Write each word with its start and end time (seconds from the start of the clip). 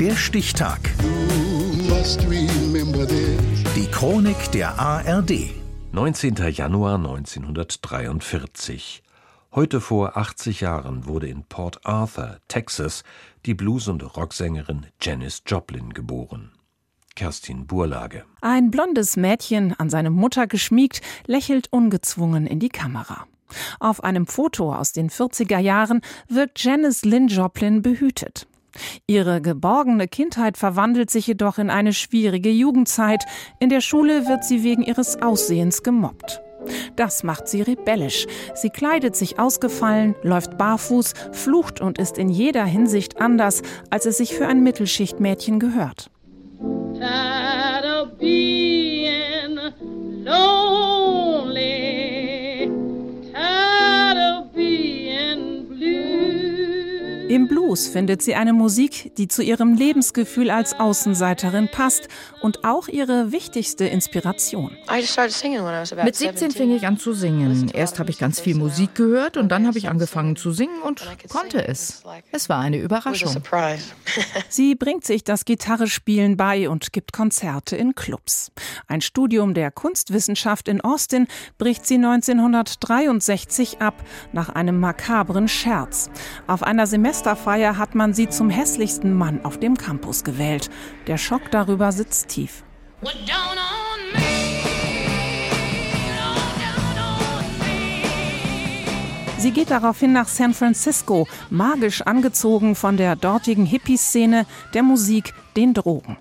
Der 0.00 0.14
Stichtag. 0.14 0.78
Die 3.74 3.86
Chronik 3.90 4.52
der 4.52 4.78
ARD. 4.78 5.50
19. 5.90 6.36
Januar 6.52 6.94
1943. 6.94 9.02
Heute 9.52 9.80
vor 9.80 10.16
80 10.16 10.60
Jahren 10.60 11.06
wurde 11.06 11.26
in 11.26 11.42
Port 11.42 11.84
Arthur, 11.84 12.36
Texas, 12.46 13.02
die 13.44 13.54
Blues- 13.54 13.88
und 13.88 14.16
Rocksängerin 14.16 14.86
Janis 15.02 15.42
Joplin 15.44 15.92
geboren. 15.92 16.52
Kerstin 17.16 17.66
Burlage. 17.66 18.24
Ein 18.40 18.70
blondes 18.70 19.16
Mädchen, 19.16 19.74
an 19.80 19.90
seine 19.90 20.10
Mutter 20.10 20.46
geschmiegt, 20.46 21.00
lächelt 21.26 21.72
ungezwungen 21.72 22.46
in 22.46 22.60
die 22.60 22.68
Kamera. 22.68 23.26
Auf 23.80 24.04
einem 24.04 24.28
Foto 24.28 24.72
aus 24.72 24.92
den 24.92 25.10
40er 25.10 25.58
Jahren 25.58 26.02
wirkt 26.28 26.62
Janis 26.62 27.04
Lynn 27.04 27.26
Joplin 27.26 27.82
behütet. 27.82 28.46
Ihre 29.06 29.40
geborgene 29.40 30.08
Kindheit 30.08 30.56
verwandelt 30.56 31.10
sich 31.10 31.26
jedoch 31.26 31.58
in 31.58 31.70
eine 31.70 31.92
schwierige 31.92 32.50
Jugendzeit. 32.50 33.24
In 33.58 33.68
der 33.68 33.80
Schule 33.80 34.26
wird 34.26 34.44
sie 34.44 34.62
wegen 34.64 34.82
ihres 34.82 35.20
Aussehens 35.20 35.82
gemobbt. 35.82 36.40
Das 36.96 37.22
macht 37.22 37.48
sie 37.48 37.62
rebellisch. 37.62 38.26
Sie 38.54 38.70
kleidet 38.70 39.16
sich 39.16 39.38
ausgefallen, 39.38 40.14
läuft 40.22 40.58
barfuß, 40.58 41.14
flucht 41.32 41.80
und 41.80 41.98
ist 41.98 42.18
in 42.18 42.28
jeder 42.28 42.64
Hinsicht 42.64 43.20
anders, 43.20 43.62
als 43.90 44.06
es 44.06 44.18
sich 44.18 44.34
für 44.34 44.46
ein 44.46 44.62
Mittelschichtmädchen 44.62 45.60
gehört. 45.60 46.10
Tired 46.94 47.84
of 47.84 48.18
Im 57.38 57.46
Blues 57.46 57.86
findet 57.86 58.20
sie 58.20 58.34
eine 58.34 58.52
Musik, 58.52 59.12
die 59.16 59.28
zu 59.28 59.44
ihrem 59.44 59.74
Lebensgefühl 59.74 60.50
als 60.50 60.74
Außenseiterin 60.74 61.68
passt 61.70 62.08
und 62.42 62.64
auch 62.64 62.88
ihre 62.88 63.30
wichtigste 63.30 63.84
Inspiration. 63.84 64.76
Mit 66.02 66.16
17 66.16 66.50
fing 66.50 66.74
ich 66.74 66.84
an 66.84 66.98
zu 66.98 67.12
singen. 67.12 67.70
Erst 67.72 68.00
habe 68.00 68.10
ich 68.10 68.18
ganz 68.18 68.40
viel 68.40 68.56
Musik 68.56 68.96
gehört 68.96 69.36
und 69.36 69.50
dann 69.50 69.68
habe 69.68 69.78
ich 69.78 69.88
angefangen 69.88 70.34
zu 70.34 70.50
singen 70.50 70.82
und 70.82 71.06
konnte 71.28 71.64
es. 71.64 72.02
Es 72.32 72.48
war 72.48 72.58
eine 72.58 72.78
Überraschung. 72.78 73.32
Sie 74.48 74.74
bringt 74.74 75.04
sich 75.04 75.22
das 75.22 75.44
Gitarrespielen 75.44 76.36
bei 76.36 76.68
und 76.68 76.92
gibt 76.92 77.12
Konzerte 77.12 77.76
in 77.76 77.94
Clubs. 77.94 78.50
Ein 78.88 79.00
Studium 79.00 79.54
der 79.54 79.70
Kunstwissenschaft 79.70 80.66
in 80.66 80.80
Austin 80.80 81.28
bricht 81.56 81.86
sie 81.86 81.98
1963 81.98 83.80
ab, 83.80 83.94
nach 84.32 84.48
einem 84.48 84.80
makabren 84.80 85.46
Scherz. 85.46 86.10
Auf 86.48 86.64
einer 86.64 86.88
Semester 86.88 87.27
Silvesterfeier 87.28 87.76
hat 87.76 87.94
man 87.94 88.14
sie 88.14 88.30
zum 88.30 88.48
hässlichsten 88.48 89.12
Mann 89.12 89.44
auf 89.44 89.60
dem 89.60 89.76
Campus 89.76 90.24
gewählt. 90.24 90.70
Der 91.06 91.18
Schock 91.18 91.50
darüber 91.50 91.92
sitzt 91.92 92.28
tief. 92.28 92.64
Sie 99.36 99.50
geht 99.50 99.70
daraufhin 99.70 100.14
nach 100.14 100.26
San 100.26 100.54
Francisco, 100.54 101.28
magisch 101.50 102.00
angezogen 102.00 102.74
von 102.74 102.96
der 102.96 103.14
dortigen 103.14 103.66
Hippie-Szene, 103.66 104.46
der 104.72 104.82
Musik, 104.82 105.34
den 105.54 105.74
Drogen. 105.74 106.16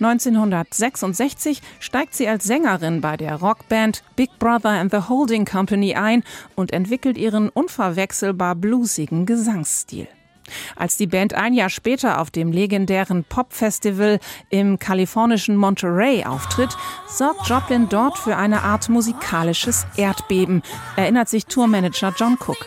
1966 0.00 1.60
steigt 1.80 2.14
sie 2.14 2.28
als 2.28 2.44
Sängerin 2.44 3.00
bei 3.00 3.16
der 3.16 3.34
Rockband 3.34 4.04
Big 4.14 4.38
Brother 4.38 4.70
and 4.70 4.92
the 4.92 5.08
Holding 5.08 5.44
Company 5.44 5.96
ein 5.96 6.22
und 6.54 6.72
entwickelt 6.72 7.18
ihren 7.18 7.48
unverwechselbar 7.48 8.54
bluesigen 8.54 9.26
Gesangsstil. 9.26 10.06
Als 10.76 10.96
die 10.96 11.06
Band 11.06 11.34
ein 11.34 11.54
Jahr 11.54 11.70
später 11.70 12.20
auf 12.20 12.30
dem 12.30 12.52
legendären 12.52 13.24
Pop-Festival 13.24 14.18
im 14.50 14.78
kalifornischen 14.78 15.56
Monterey 15.56 16.24
auftritt, 16.24 16.76
sorgt 17.06 17.48
Joplin 17.48 17.88
dort 17.88 18.18
für 18.18 18.36
eine 18.36 18.62
Art 18.62 18.88
musikalisches 18.88 19.86
Erdbeben, 19.96 20.62
erinnert 20.96 21.28
sich 21.28 21.46
Tourmanager 21.46 22.12
John 22.16 22.36
Cook. 22.38 22.66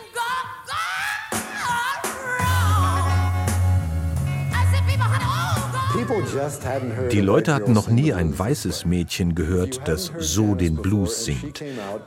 Die 7.12 7.22
Leute 7.22 7.54
hatten 7.54 7.74
noch 7.74 7.88
nie 7.88 8.14
ein 8.14 8.38
weißes 8.38 8.86
Mädchen 8.86 9.36
gehört, 9.36 9.88
das 9.88 10.12
so 10.18 10.56
den 10.56 10.76
Blues 10.76 11.26
singt. 11.26 11.64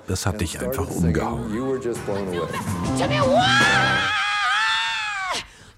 Das 0.06 0.26
hat 0.26 0.40
dich 0.40 0.60
einfach 0.60 0.88
umgehauen. 0.88 1.42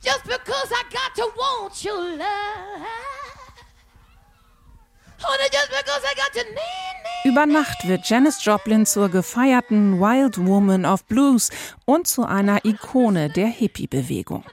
Just 0.04 0.24
because 0.24 0.70
I 0.70 0.82
got 0.92 1.14
to 1.16 1.26
want 1.36 1.84
your 1.84 2.16
love. 2.18 2.86
Über 7.24 7.46
Nacht 7.46 7.88
wird 7.88 8.06
Janis 8.06 8.44
Joplin 8.44 8.84
zur 8.84 9.08
gefeierten 9.08 9.98
Wild 9.98 10.44
Woman 10.44 10.84
of 10.84 11.04
Blues 11.06 11.48
und 11.86 12.06
zu 12.06 12.24
einer 12.24 12.62
Ikone 12.66 13.30
der 13.30 13.46
Hippie-Bewegung. 13.46 14.44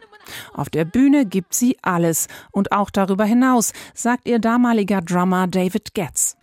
Auf 0.54 0.70
der 0.70 0.86
Bühne 0.86 1.26
gibt 1.26 1.54
sie 1.54 1.78
alles 1.82 2.28
und 2.52 2.72
auch 2.72 2.90
darüber 2.90 3.26
hinaus, 3.26 3.74
sagt 3.94 4.28
ihr 4.30 4.40
damaliger 4.40 5.02
Drummer 5.02 5.48
David 5.48 5.94
Getz. 5.94 6.38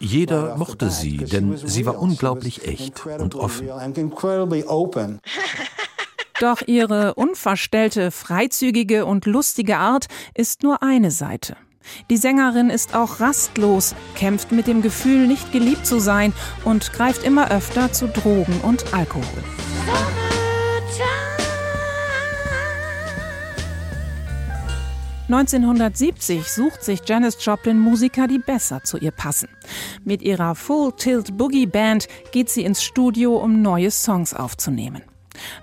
Jeder 0.00 0.56
mochte 0.56 0.90
sie, 0.90 1.16
denn 1.16 1.56
sie 1.56 1.84
war 1.84 1.98
unglaublich 2.00 2.66
echt 2.66 3.04
und 3.06 3.34
offen. 3.34 3.68
Doch 6.40 6.62
ihre 6.66 7.14
unverstellte, 7.14 8.12
freizügige 8.12 9.06
und 9.06 9.26
lustige 9.26 9.78
Art 9.78 10.06
ist 10.34 10.62
nur 10.62 10.82
eine 10.82 11.10
Seite. 11.10 11.56
Die 12.10 12.16
Sängerin 12.16 12.70
ist 12.70 12.94
auch 12.94 13.18
rastlos, 13.18 13.94
kämpft 14.14 14.52
mit 14.52 14.66
dem 14.66 14.82
Gefühl, 14.82 15.26
nicht 15.26 15.52
geliebt 15.52 15.86
zu 15.86 15.98
sein 15.98 16.32
und 16.64 16.92
greift 16.92 17.24
immer 17.24 17.50
öfter 17.50 17.92
zu 17.92 18.06
Drogen 18.06 18.60
und 18.62 18.94
Alkohol. 18.94 19.24
1970 25.30 26.48
sucht 26.48 26.82
sich 26.82 27.00
Janis 27.04 27.36
Joplin 27.44 27.78
Musiker, 27.78 28.28
die 28.28 28.38
besser 28.38 28.82
zu 28.84 28.96
ihr 28.96 29.10
passen. 29.10 29.48
Mit 30.04 30.22
ihrer 30.22 30.54
Full 30.54 30.92
Tilt 30.92 31.36
Boogie 31.36 31.66
Band 31.66 32.08
geht 32.32 32.48
sie 32.48 32.64
ins 32.64 32.82
Studio, 32.82 33.36
um 33.36 33.60
neue 33.60 33.90
Songs 33.90 34.32
aufzunehmen. 34.32 35.02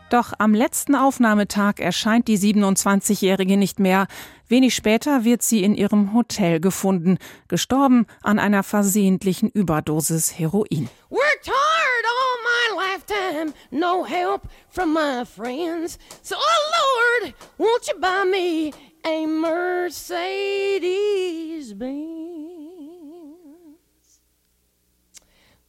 Doch 0.10 0.34
am 0.38 0.54
letzten 0.54 0.96
Aufnahmetag 0.96 1.80
erscheint 1.80 2.28
die 2.28 2.38
27-Jährige 2.38 3.58
nicht 3.58 3.80
mehr. 3.80 4.08
Wenig 4.48 4.76
später 4.76 5.24
wird 5.24 5.42
sie 5.42 5.64
in 5.64 5.74
ihrem 5.74 6.14
Hotel 6.14 6.60
gefunden, 6.60 7.18
gestorben 7.48 8.06
an 8.22 8.38
einer 8.38 8.62
versehentlichen 8.64 9.50
Überdosis 9.50 10.38
Heroin. 10.38 10.90
Worked 11.10 11.48
hard 11.48 12.06
all 12.06 12.38
my 12.44 12.70
lifetime, 12.76 13.54
no 13.72 14.06
help 14.06 14.48
from 14.70 14.94
my 14.94 15.26
friends. 15.26 15.98
So, 16.22 16.36
oh 16.38 17.22
Lord, 17.24 17.34
won't 17.58 17.88
you 17.88 18.00
buy 18.00 18.24
me 18.30 18.72
a 19.04 19.26
Mercedes 19.26 20.14
Benz? 21.74 21.96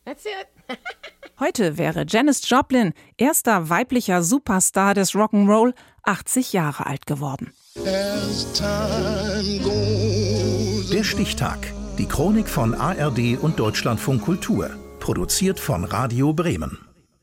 That's 0.05 0.27
it. 0.27 0.49
Heute 1.39 1.77
wäre 1.77 2.07
Janis 2.09 2.49
Joplin, 2.49 2.95
erster 3.19 3.69
weiblicher 3.69 4.23
Superstar 4.23 4.95
des 4.95 5.15
Rock'n'Roll, 5.15 5.75
80 6.03 6.55
Jahre 6.55 6.87
alt 6.87 7.07
geworden. 7.07 7.53
Der 10.91 11.05
Stichtag. 11.05 11.59
Die 11.99 12.07
Chronik 12.07 12.49
von 12.49 12.75
ARD 12.75 13.39
und 13.39 13.59
Deutschlandfunk 13.59 14.23
Kultur. 14.23 14.71
Produziert 14.99 15.61
von 15.61 15.85
Radio 15.85 16.33
Bremen. 16.33 16.86